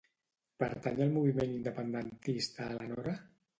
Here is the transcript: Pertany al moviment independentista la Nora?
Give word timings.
Pertany 0.63 0.97
al 1.05 1.13
moviment 1.17 1.53
independentista 1.59 2.73
la 2.79 2.91
Nora? 2.97 3.17